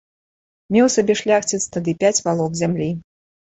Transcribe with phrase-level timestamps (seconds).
[0.75, 2.93] Меў сабе шляхціц тады пяць валок зямлі.